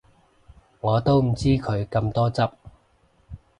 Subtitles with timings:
[0.79, 2.49] 我都唔知佢咁多汁